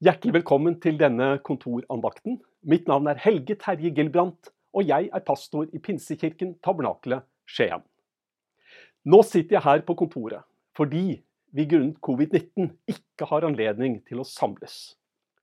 [0.00, 2.38] Hjertelig velkommen til denne kontorandakten.
[2.64, 7.84] Mitt navn er Helge Terje Gilbrandt, og jeg er pastor i Pinsekirken Tabernakelet Skien.
[9.04, 11.18] Nå sitter jeg her på kontoret fordi
[11.52, 14.94] vi grunnet covid-19 ikke har anledning til å samles.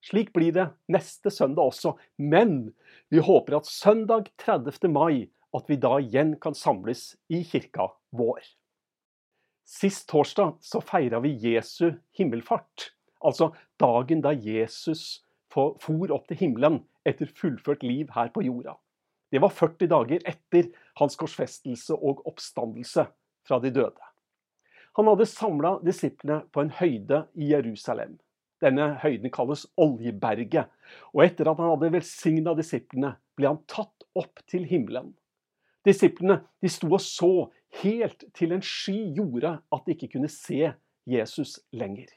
[0.01, 2.71] Slik blir det neste søndag også, men
[3.13, 4.89] vi håper at søndag 30.
[4.89, 8.41] mai at vi da igjen kan samles i kirka vår.
[9.69, 15.23] Sist torsdag så feira vi Jesu himmelfart, altså dagen da Jesus
[15.53, 15.77] for
[16.13, 18.75] opp til himmelen etter fullført liv her på jorda.
[19.31, 23.07] Det var 40 dager etter hans korsfestelse og oppstandelse
[23.47, 24.03] fra de døde.
[24.97, 28.15] Han hadde samla disiplene på en høyde i Jerusalem.
[28.63, 30.71] Denne høyden kalles Oljeberget.
[31.13, 35.11] Og etter at han hadde velsigna disiplene, ble han tatt opp til himmelen.
[35.85, 37.31] Disiplene de sto og så
[37.83, 40.73] helt til en sky gjorde at de ikke kunne se
[41.07, 42.09] Jesus lenger.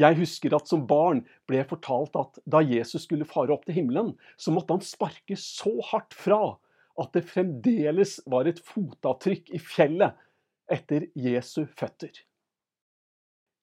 [0.00, 3.76] Jeg husker at som barn ble jeg fortalt at da Jesus skulle fare opp til
[3.76, 6.40] himmelen, så måtte han sparke så hardt fra
[7.00, 10.16] at det fremdeles var et fotavtrykk i fjellet
[10.72, 12.12] etter Jesu føtter.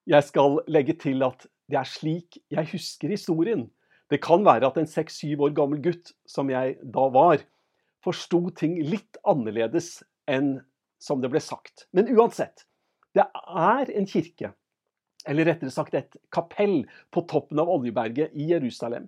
[0.08, 3.66] Jeg skal legge til at det er slik jeg husker historien.
[4.08, 7.42] Det kan være at en seks-syv år gammel gutt, som jeg da var,
[8.06, 9.98] forsto ting litt annerledes
[10.32, 10.60] enn
[11.02, 11.88] som det ble sagt.
[11.92, 12.64] Men uansett,
[13.18, 14.54] det er en kirke,
[15.28, 19.08] eller rettere sagt et kapell, på toppen av Oljeberget i Jerusalem.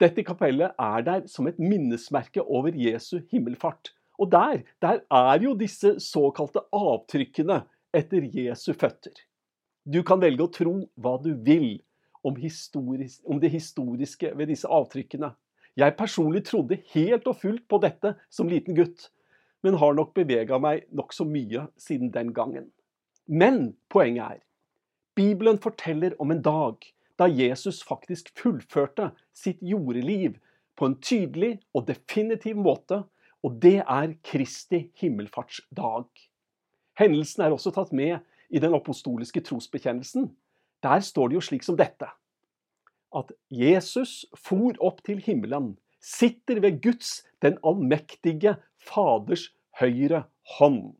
[0.00, 3.92] Dette kapellet er der som et minnesmerke over Jesu himmelfart.
[4.18, 7.62] Og der, der er jo disse såkalte avtrykkene
[7.94, 9.14] etter Jesu føtter.
[9.84, 11.82] Du kan velge å tro hva du vil
[12.24, 15.34] om, om det historiske ved disse avtrykkene.
[15.76, 19.10] Jeg personlig trodde helt og fullt på dette som liten gutt,
[19.66, 22.70] men har nok bevega meg nokså mye siden den gangen.
[23.26, 24.43] Men poenget er
[25.14, 26.82] Bibelen forteller om en dag
[27.18, 30.38] da Jesus faktisk fullførte sitt jordeliv
[30.74, 33.04] på en tydelig og definitiv måte,
[33.44, 36.08] og det er Kristi himmelfartsdag.
[36.98, 38.18] Hendelsen er også tatt med
[38.50, 40.32] i den apostoliske trosbekjennelsen.
[40.82, 42.10] Der står det jo slik som dette
[43.14, 49.48] at Jesus for opp til himmelen, sitter ved Guds, den allmektige Faders
[49.80, 50.24] høyre
[50.58, 50.94] hånd.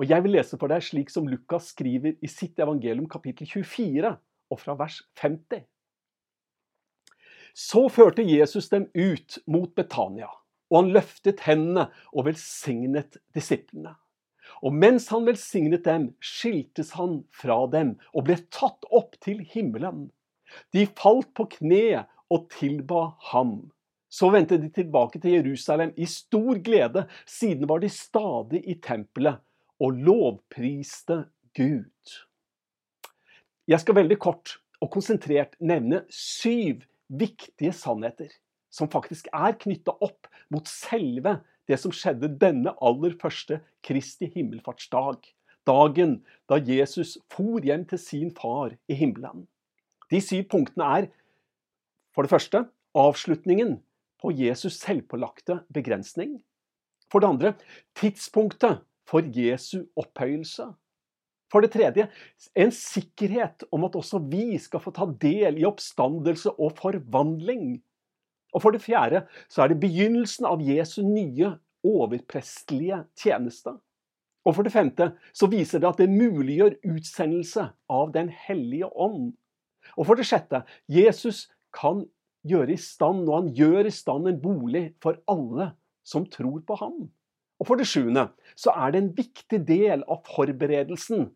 [0.00, 4.14] Og Jeg vil lese for deg slik som Lukas skriver i sitt evangelium kapittel 24
[4.48, 5.66] og fra vers 50.
[7.52, 10.30] Så førte Jesus dem ut mot Betania,
[10.72, 13.92] og han løftet hendene og velsignet disiplene.
[14.64, 20.08] Og mens han velsignet dem, skiltes han fra dem og ble tatt opp til himmelen.
[20.72, 23.68] De falt på kne og tilba ham.
[24.08, 29.44] Så vendte de tilbake til Jerusalem i stor glede, siden var de stadig i tempelet
[29.80, 31.24] og lovpriste
[31.56, 32.16] Gud.
[33.70, 38.30] Jeg skal veldig kort og konsentrert nevne syv viktige sannheter
[38.70, 45.22] som faktisk er knytta opp mot selve det som skjedde denne aller første Kristi himmelfartsdag.
[45.68, 46.20] Dagen
[46.50, 49.46] da Jesus for hjem til sin far i himmelen.
[50.10, 51.08] De syv punktene er
[52.14, 52.64] for det første
[52.98, 53.76] avslutningen
[54.20, 56.40] på Jesus selvpålagte begrensning.
[57.10, 57.52] For det andre
[57.98, 60.68] tidspunktet for Jesu opphøyelse.
[61.50, 62.06] For det tredje
[62.54, 67.80] en sikkerhet om at også vi skal få ta del i oppstandelse og forvandling.
[68.54, 71.56] Og for det fjerde så er det begynnelsen av Jesu nye
[71.86, 73.74] overprestelige tjeneste.
[74.46, 79.34] Og for det femte så viser det at det muliggjør utsendelse av Den hellige ånd.
[79.98, 82.04] Og for det sjette Jesus kan
[82.46, 85.72] gjøre i stand, og han gjør i stand en bolig for alle
[86.06, 87.10] som tror på ham.
[87.60, 91.28] Og for det sjuende så er det en viktig del av forberedelsen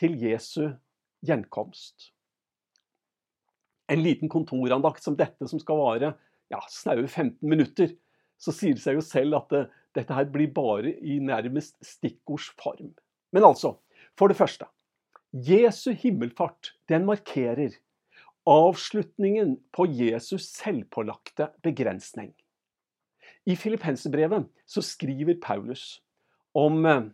[0.00, 0.72] til Jesu
[1.26, 2.10] gjenkomst.
[3.90, 6.14] En liten kontorandakt som dette, som skal vare
[6.50, 7.92] ja, snaue 15 minutter,
[8.40, 9.64] så sier det seg jo selv at det,
[9.98, 12.94] dette her blir bare i nærmest stikkordsform.
[13.34, 13.76] Men altså,
[14.18, 14.68] for det første
[15.30, 17.76] Jesu himmelfart den markerer
[18.48, 22.32] avslutningen på Jesus selvpålagte begrensning.
[23.48, 26.02] I Filippenserbrevet så skriver Paulus
[26.54, 27.06] om eh,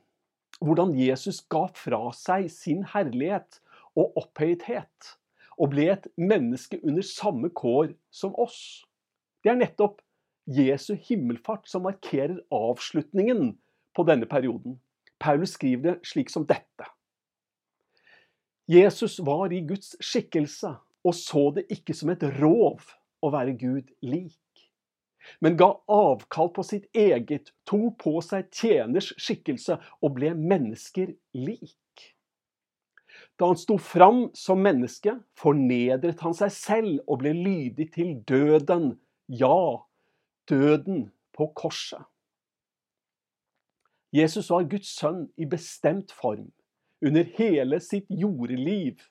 [0.61, 3.61] hvordan Jesus ga fra seg sin herlighet
[3.97, 5.13] og opphøyethet
[5.57, 8.85] og ble et menneske under samme kår som oss.
[9.45, 10.03] Det er nettopp
[10.47, 13.55] Jesu himmelfart som markerer avslutningen
[13.97, 14.81] på denne perioden.
[15.19, 16.91] Paulus skriver det slik som dette.
[18.69, 20.75] Jesus var i Guds skikkelse
[21.07, 22.83] og så det ikke som et rov
[23.23, 24.35] å være Gud lik
[25.41, 31.77] men ga avkall på sitt eget, tok på seg tjeners skikkelse og ble mennesker lik.
[33.37, 38.95] Da han sto fram som menneske, fornedret han seg selv og ble lydig til døden.
[39.29, 39.83] Ja,
[40.49, 42.05] døden på korset.
[44.15, 46.49] Jesus var Guds sønn i bestemt form
[47.05, 49.03] under hele sitt jordeliv.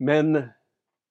[0.00, 0.54] Men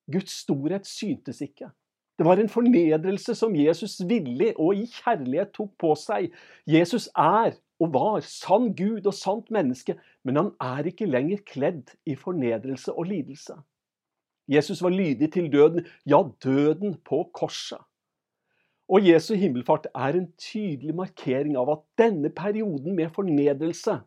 [0.10, 1.70] Guds storhet syntes ikke.
[2.18, 6.32] Det var en fornedrelse som Jesus villig og i kjærlighet tok på seg.
[6.66, 9.94] Jesus er og var sann Gud og sant menneske,
[10.26, 13.54] men han er ikke lenger kledd i fornedrelse og lidelse.
[14.48, 17.84] Jesus var lydig til døden, ja, døden på korset.
[18.90, 24.00] Og Jesu himmelfart er en tydelig markering av at denne perioden med fornedrelse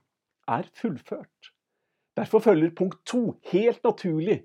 [0.48, 1.52] er fullført.
[2.16, 4.40] Derfor følger punkt to helt naturlig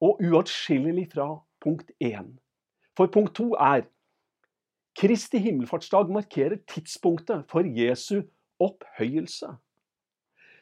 [0.00, 2.36] og uatskillelig fra punkt én.
[2.96, 3.86] For punkt to er
[4.98, 8.22] Kristi himmelfartsdag markerer tidspunktet for Jesu
[8.60, 9.48] opphøyelse.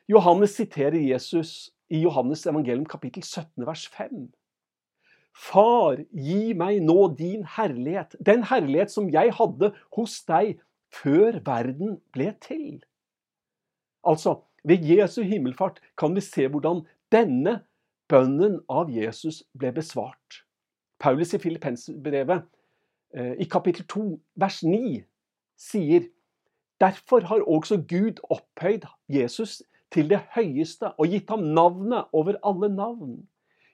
[0.08, 4.30] Johannes siterer Jesus i Johannes evangelium kapittel 17 vers 5.
[5.34, 10.58] Far, gi meg nå din herlighet, den herlighet som jeg hadde hos deg
[10.94, 12.80] før verden ble til.
[14.06, 17.60] Altså, ved Jesu himmelfart kan vi se hvordan denne
[18.10, 20.42] bønnen av Jesus ble besvart.
[21.00, 22.44] Paulus i Filippensbrevet
[23.16, 24.04] eh, i kapittel 2
[24.40, 25.00] vers 9
[25.58, 26.08] sier
[26.80, 29.58] Derfor har også Gud opphøyd Jesus
[29.92, 33.18] til det høyeste og gitt ham navnet over alle navn.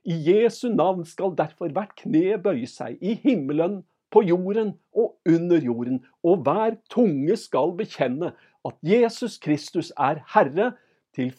[0.02, 5.62] I Jesu navn skal derfor hvert kne bøye seg, i himmelen, på jorden og under
[5.62, 8.32] jorden, og hver tunge skal bekjenne
[8.67, 10.72] at Jesus Kristus er Herre,
[11.14, 11.32] til,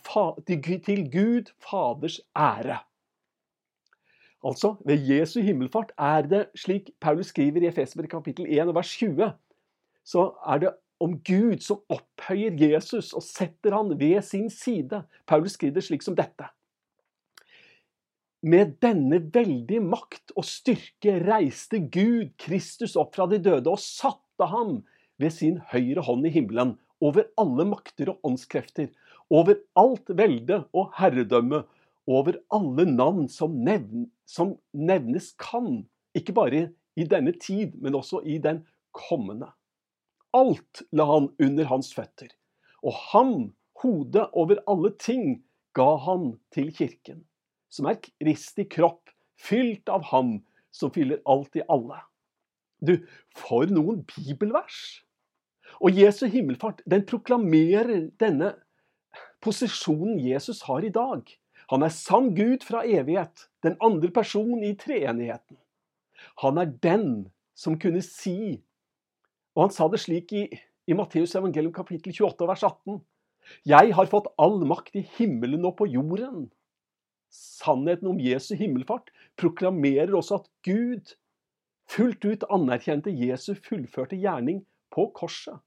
[0.86, 2.80] til Gud Faders ære.
[4.46, 9.32] Altså, ved Jesu himmelfart er det, slik Paulus skriver i Efesber kapittel 1 vers 20,
[10.06, 10.74] så er det
[11.04, 15.04] om Gud som opphøyer Jesus og setter han ved sin side.
[15.28, 16.50] Paulus skriver slik som dette.
[18.46, 24.50] Med denne veldige makt og styrke reiste Gud Kristus opp fra de døde og satte
[24.50, 24.84] ham
[25.18, 28.90] ved sin høyre hånd i himmelen, over alle makter og åndskrefter,
[29.34, 31.64] over alt velde og herredømme
[32.08, 36.64] over alle navn som, nevn, som, nevnes kan, ikke bare
[36.98, 38.64] i denne tid, men også i den
[38.96, 39.52] kommende.
[40.36, 42.32] Alt la han under hans føtter,
[42.84, 43.36] og ham,
[43.84, 45.44] hodet over alle ting,
[45.78, 47.22] ga han til kirken,
[47.70, 50.40] som er Kristi kropp, fylt av ham
[50.74, 52.00] som fyller alt i alle.
[52.82, 52.96] Du,
[53.38, 55.04] for noen bibelvers!
[55.84, 58.54] Og Jesu himmelfart den proklamerer denne
[59.44, 61.28] posisjonen Jesus har i dag.
[61.72, 65.58] Han er sann Gud fra evighet, den andre personen i treenigheten.
[66.44, 67.10] Han er den
[67.58, 68.62] som kunne si,
[69.56, 70.46] og han sa det slik i,
[70.88, 73.02] i Matteus evangelium kapittel 28 vers 18,
[73.66, 76.50] Jeg har fått all makt i himmelen og på jorden.
[77.32, 81.16] Sannheten om Jesu himmelfart proklamerer også at Gud
[81.88, 85.60] fullt ut anerkjente Jesu fullførte gjerning på korset.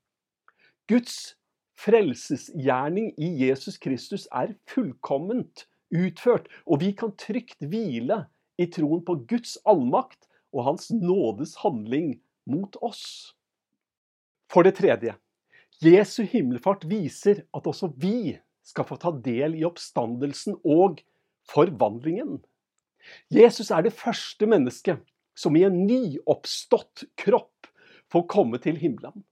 [0.89, 1.37] Guds
[1.81, 8.25] frelsesgjerning i Jesus Kristus er fullkomment utført, og vi kan trygt hvile
[8.61, 12.19] i troen på Guds allmakt og Hans nådes handling
[12.51, 13.35] mot oss.
[14.51, 15.15] For det tredje,
[15.81, 21.01] Jesu himmelfart viser at også vi skal få ta del i oppstandelsen og
[21.51, 22.41] forvandlingen.
[23.33, 25.01] Jesus er det første mennesket
[25.39, 27.71] som i en nyoppstått kropp
[28.13, 29.25] får komme til himmelen.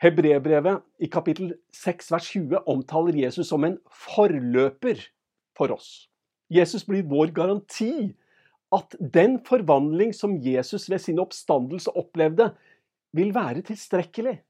[0.00, 5.00] Hebrebrevet i kapittel 6 vers 20 omtaler Jesus som en forløper
[5.56, 6.06] for oss.
[6.52, 8.14] Jesus blir vår garanti
[8.74, 12.50] at den forvandling som Jesus ved sin oppstandelse opplevde,
[13.16, 14.40] vil være tilstrekkelig.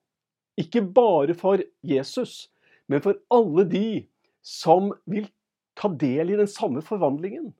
[0.58, 2.48] Ikke bare for Jesus,
[2.88, 3.88] men for alle de
[4.42, 5.28] som vil
[5.76, 7.52] ta del i den samme forvandlingen.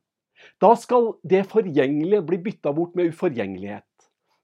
[0.61, 3.85] Da skal det forgjengelige bli bytta bort med uforgjengelighet.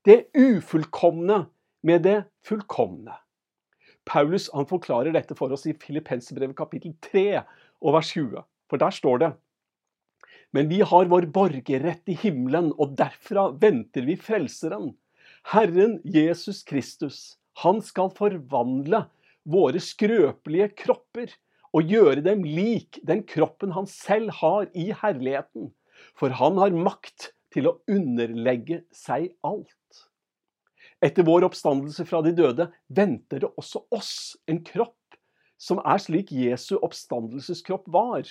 [0.04, 1.46] Det ufullkomne
[1.82, 3.14] med det fullkomne.
[4.04, 7.42] Paulus han forklarer dette for oss i Filippenserbrevet kapittel 3
[7.82, 8.42] og vers 20.
[8.72, 9.32] For der står det
[10.56, 14.94] Men vi har vår borgerrett i himmelen, og derfra venter vi Frelseren.
[15.52, 17.36] Herren Jesus Kristus.
[17.60, 19.04] Han skal forvandle
[19.44, 21.34] våre skrøpelige kropper
[21.76, 25.68] og gjøre dem lik den kroppen han selv har i herligheten.
[26.16, 29.76] For han har makt til å underlegge seg alt.
[31.04, 34.14] Etter vår oppstandelse fra de døde venter det også oss
[34.48, 34.96] en kropp
[35.60, 38.24] som er slik Jesu oppstandelseskropp var.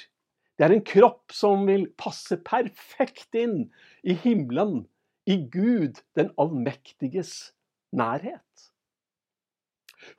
[0.61, 3.71] Det er en kropp som vil passe perfekt inn
[4.05, 4.83] i himmelen,
[5.25, 7.31] i Gud den allmektiges
[7.97, 8.67] nærhet.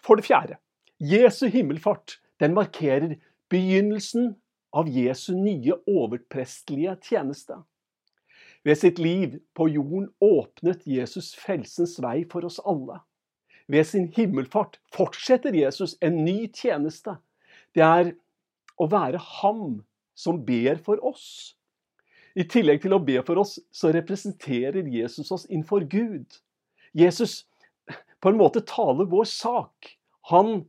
[0.03, 0.57] For det fjerde,
[0.99, 3.15] Jesu himmelfart den markerer
[3.55, 4.33] begynnelsen
[4.75, 7.61] av Jesu nye overprestelige tjeneste.
[8.67, 12.99] Ved sitt liv på jorden åpnet Jesus frelsens vei for oss alle.
[13.71, 17.15] Ved sin himmelfart fortsetter Jesus en ny tjeneste.
[17.79, 18.15] Det er
[18.83, 19.85] å være ham
[20.15, 21.57] som ber for oss.
[22.37, 26.41] I tillegg til å be for oss, så representerer Jesus oss innenfor Gud.
[26.97, 27.43] Jesus
[28.23, 29.97] på en måte taler vår sak.
[30.31, 30.63] Han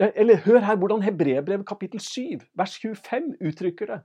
[0.00, 4.00] eller hør her hvordan Hebrebrevet kapittel 7, vers 25 uttrykker det.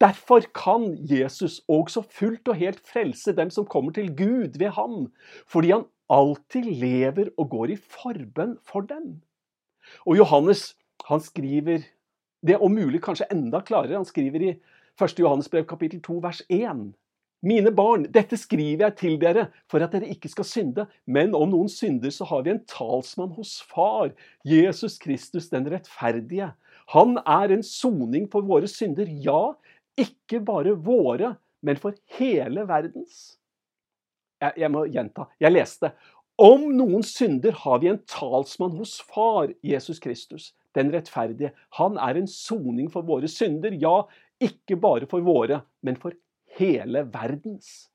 [0.00, 5.08] Derfor kan Jesus også fullt og helt frelse dem som kommer til Gud ved ham,
[5.48, 9.22] fordi han alltid lever og går i forbønn for dem.
[10.04, 10.74] Og Johannes
[11.08, 11.88] han skriver
[12.44, 13.96] det om mulig kanskje enda klarere.
[13.96, 14.52] Han skriver i
[15.00, 15.18] 1.
[15.18, 16.92] Johannes brev kapittel 2 vers 1.
[17.44, 20.86] Mine barn, dette skriver jeg til dere for at dere ikke skal synde.
[21.04, 24.14] Men om noen synder, så har vi en talsmann hos Far,
[24.48, 26.52] Jesus Kristus den rettferdige.
[26.94, 29.08] Han er en soning for våre synder.
[29.08, 29.52] Ja,
[30.00, 31.34] ikke bare våre,
[31.64, 33.36] men for hele verdens.
[34.40, 35.28] Jeg, jeg må gjenta.
[35.40, 35.92] Jeg leste.
[36.40, 41.52] Om noen synder har vi en talsmann hos Far, Jesus Kristus, den rettferdige.
[41.78, 43.74] Han er en soning for våre synder.
[43.80, 44.02] Ja,
[44.42, 46.16] ikke bare for våre, men for
[46.58, 47.88] hele verdens.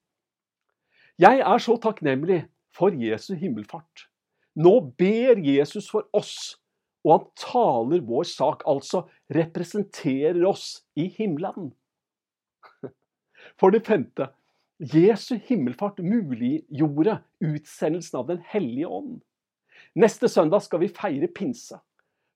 [1.20, 2.46] Jeg er så takknemlig
[2.76, 4.08] for Jesu himmelfart.
[4.56, 6.56] Nå ber Jesus for oss,
[7.04, 9.06] og han taler vår sak, altså
[9.36, 11.72] representerer oss i himmelen.
[13.60, 14.30] For det femte
[14.80, 19.20] Jesu himmelfart muliggjorde utsendelsen av Den hellige ånd.
[19.96, 21.80] Neste søndag skal vi feire pinse,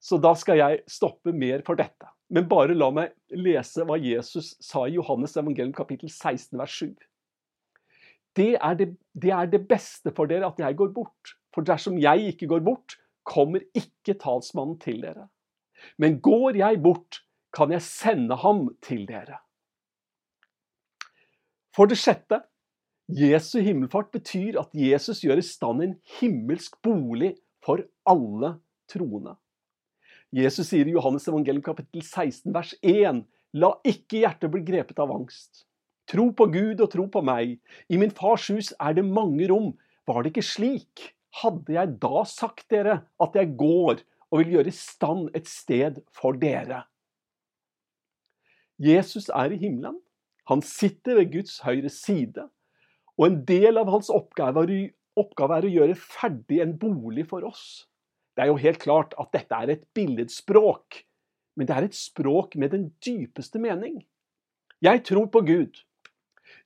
[0.04, 2.10] så da skal jeg stoppe mer for dette.
[2.34, 6.92] Men bare la meg lese hva Jesus sa i Johannes evangelium kapittel 16 vers 7.
[8.36, 11.36] Det er det, det er det beste for dere at jeg går bort.
[11.54, 15.28] For dersom jeg ikke går bort, kommer ikke talsmannen til dere.
[15.96, 17.22] Men går jeg bort,
[17.54, 19.38] kan jeg sende ham til dere.
[21.74, 22.42] For det sjette
[23.08, 27.34] Jesu himmelfart betyr at Jesus gjør i stand en himmelsk bolig
[27.64, 28.56] for alle
[28.90, 29.36] troende.
[30.34, 33.20] Jesus sier i Johannes evangelium kapittel 16 vers 1.:
[33.54, 35.62] La ikke hjertet bli grepet av angst.
[36.10, 37.60] Tro på Gud og tro på meg.
[37.86, 39.70] I min fars hus er det mange rom.
[40.10, 41.04] Var det ikke slik?
[41.38, 46.02] Hadde jeg da sagt dere at jeg går og vil gjøre i stand et sted
[46.10, 46.82] for dere?
[48.82, 50.02] Jesus er i himmelen.
[50.50, 52.50] Han sitter ved Guds høyre side.
[53.14, 57.86] Og en del av hans oppgave er å gjøre ferdig en bolig for oss.
[58.34, 61.02] Det er jo helt klart at dette er et billedspråk,
[61.56, 64.00] men det er et språk med den dypeste mening.
[64.82, 65.84] Jeg tror på Gud.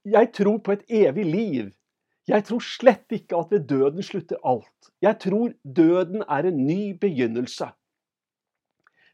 [0.04, 1.74] Jeg tror på et evig liv.
[2.28, 4.90] Jeg tror slett ikke at ved døden slutter alt.
[5.00, 7.68] Jeg tror døden er en ny begynnelse.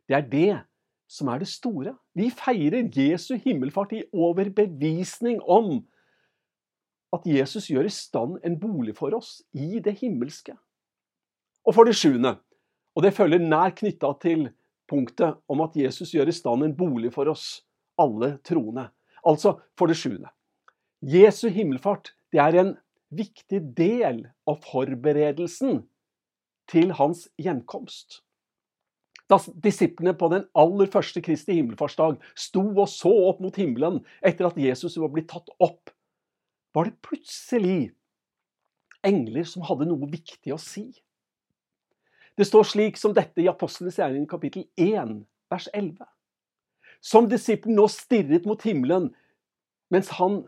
[0.08, 0.60] Det er det
[1.08, 1.94] som er det store.
[2.14, 5.84] Vi feirer Jesu himmelfart i overbevisning om
[7.14, 10.56] at Jesus gjør i stand en bolig for oss i det himmelske.
[11.64, 12.36] Og for det sjuende,
[12.94, 14.48] og det følger nær knytta til
[14.90, 17.64] punktet om at Jesus gjør i stand en bolig for oss
[18.00, 18.88] alle troende.
[19.24, 20.28] Altså for det sjuende.
[21.00, 22.74] Jesu himmelfart det er en
[23.14, 25.82] viktig del av forberedelsen
[26.70, 28.20] til hans gjenkomst.
[29.30, 34.50] Da disiplene på den aller første Kristi himmelfartsdag sto og så opp mot himmelen etter
[34.50, 35.92] at Jesus var blitt tatt opp,
[36.76, 37.94] var det plutselig
[39.04, 40.90] engler som hadde noe viktig å si.
[42.34, 45.20] Det står slik som dette i Apostlenes gjerning kapittel 1,
[45.52, 46.02] vers 11.
[47.04, 49.12] Som disippelen nå stirret mot himmelen
[49.92, 50.40] mens han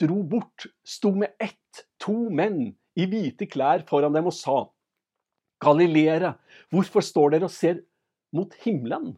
[0.00, 4.62] dro bort, sto med ett to menn i hvite klær foran dem og sa:"
[5.60, 6.38] Galileere,
[6.72, 7.82] hvorfor står dere og ser
[8.32, 9.12] mot himmelen?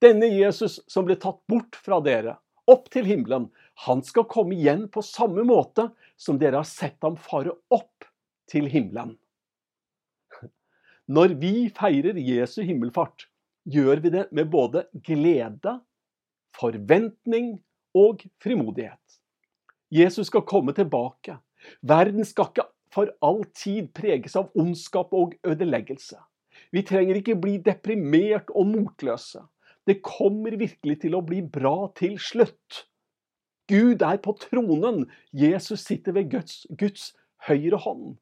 [0.00, 3.50] Denne Jesus som ble tatt bort fra dere, opp til himmelen,
[3.84, 8.08] han skal komme igjen på samme måte som dere har sett ham fare opp
[8.48, 9.18] til himmelen.
[11.12, 13.26] Når vi feirer Jesu himmelfart,
[13.68, 15.74] gjør vi det med både glede,
[16.56, 17.58] forventning
[17.98, 19.18] og frimodighet.
[19.92, 21.36] Jesus skal komme tilbake.
[21.82, 26.16] Verden skal ikke for all tid preges av ondskap og ødeleggelse.
[26.72, 29.44] Vi trenger ikke bli deprimert og motløse.
[29.88, 32.84] Det kommer virkelig til å bli bra til slutt.
[33.68, 35.06] Gud er på tronen.
[35.32, 37.10] Jesus sitter ved Guds, Guds
[37.48, 38.14] høyre hånd.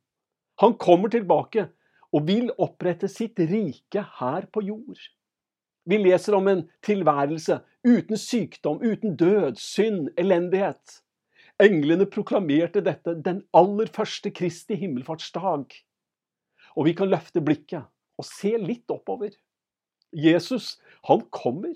[0.63, 1.69] Han kommer tilbake
[2.15, 4.99] og vil opprette sitt rike her på jord.
[5.89, 11.01] Vi leser om en tilværelse uten sykdom, uten død, synd, elendighet.
[11.61, 15.73] Englene proklamerte dette den aller første Kristi himmelfartsdag.
[16.77, 17.89] Og vi kan løfte blikket
[18.21, 19.33] og se litt oppover.
[20.13, 21.75] Jesus, han kommer.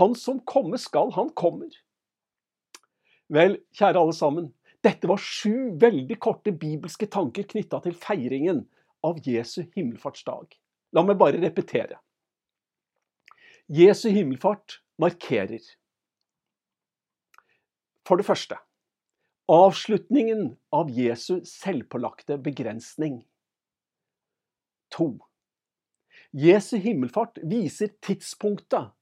[0.00, 1.70] Han som komme skal, han kommer.
[3.32, 4.50] Vel, kjære alle sammen.
[4.84, 8.64] Dette var sju veldig korte bibelske tanker knytta til feiringen
[9.04, 10.54] av Jesu himmelfartsdag.
[10.94, 11.98] La meg bare repetere.
[13.68, 15.62] Jesu himmelfart markerer
[18.04, 18.58] For det første
[19.48, 23.22] avslutningen av Jesu selvpålagte begrensning.
[24.96, 25.08] To.
[26.32, 28.92] Jesu himmelfart viser tidspunktet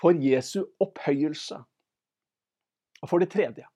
[0.00, 1.58] for Jesu opphøyelse.
[3.02, 3.66] Og for det tredje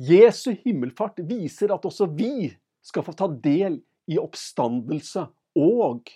[0.00, 2.48] Jesu himmelfart viser at også vi
[2.86, 5.26] skal få ta del i oppstandelse
[5.58, 6.10] og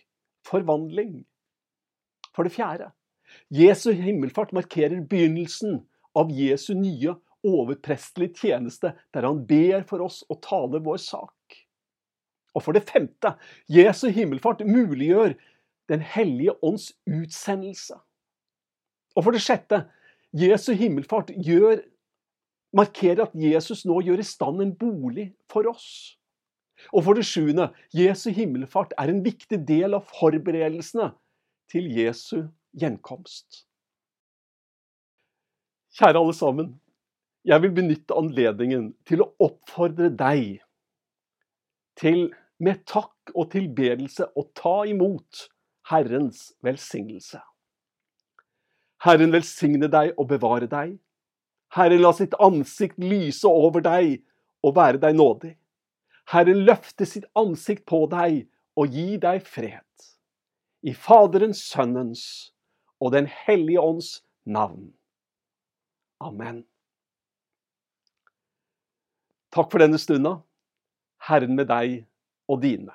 [0.46, 1.24] forvandling.
[2.34, 2.90] For det fjerde
[3.54, 5.82] Jesu himmelfart markerer begynnelsen
[6.18, 7.14] av Jesu nye
[7.46, 11.56] overprestelige tjeneste, der han ber for oss å tale vår sak.
[12.54, 13.36] Og for det femte
[13.70, 15.38] Jesu himmelfart muliggjør
[15.90, 17.96] Den hellige ånds utsendelse.
[19.18, 19.80] Og for det sjette
[20.38, 21.80] Jesu himmelfart gjør,
[22.70, 26.19] markerer at Jesus nå gjør i stand en bolig for oss.
[26.92, 31.10] Og for det sjuende Jesu himmelfart er en viktig del av forberedelsene
[31.70, 33.64] til Jesu gjenkomst.
[35.98, 36.72] Kjære alle sammen.
[37.44, 40.60] Jeg vil benytte anledningen til å oppfordre deg
[42.00, 42.28] til
[42.60, 45.46] med takk og tilbedelse å ta imot
[45.90, 47.40] Herrens velsignelse.
[49.00, 50.98] Herren velsigne deg og bevare deg.
[51.72, 54.18] Herren la sitt ansikt lyse over deg
[54.66, 55.54] og være deg nådig.
[56.28, 58.44] Herren løfte sitt ansikt på deg
[58.78, 59.86] og gi deg fred.
[60.82, 62.24] I Faderens, Sønnens
[63.00, 64.92] og Den hellige ånds navn.
[66.20, 66.62] Amen.
[69.50, 70.38] Takk for denne stunda.
[71.26, 72.04] Herren med deg
[72.48, 72.94] og dine.